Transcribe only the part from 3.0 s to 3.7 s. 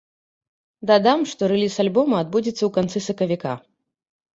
сакавіка.